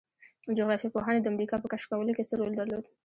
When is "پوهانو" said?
0.93-1.23